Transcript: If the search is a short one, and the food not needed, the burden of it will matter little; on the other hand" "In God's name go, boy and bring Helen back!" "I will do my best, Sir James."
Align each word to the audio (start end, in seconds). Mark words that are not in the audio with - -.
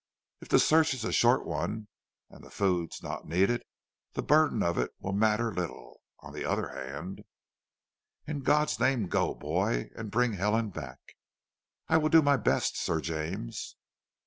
If 0.39 0.49
the 0.49 0.57
search 0.57 0.95
is 0.95 1.05
a 1.05 1.11
short 1.11 1.45
one, 1.45 1.87
and 2.31 2.43
the 2.43 2.49
food 2.49 2.89
not 3.03 3.27
needed, 3.27 3.61
the 4.13 4.23
burden 4.23 4.63
of 4.63 4.79
it 4.79 4.89
will 4.97 5.13
matter 5.13 5.53
little; 5.53 6.01
on 6.21 6.33
the 6.33 6.43
other 6.43 6.69
hand" 6.69 7.21
"In 8.27 8.39
God's 8.39 8.79
name 8.79 9.05
go, 9.07 9.35
boy 9.35 9.91
and 9.95 10.09
bring 10.09 10.33
Helen 10.33 10.71
back!" 10.71 10.97
"I 11.87 11.97
will 11.97 12.09
do 12.09 12.23
my 12.23 12.35
best, 12.37 12.77
Sir 12.77 12.99
James." 12.99 13.75